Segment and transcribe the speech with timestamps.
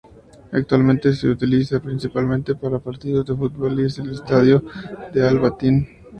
[0.51, 4.63] Actualmente se utiliza principalmente para partidos de fútbol y es el estadio
[5.13, 5.87] de Al-Batin.